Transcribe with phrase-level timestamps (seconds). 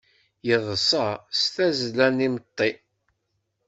[0.47, 1.07] Yeḍṣa
[1.39, 2.69] s tazzla n imeṭṭi!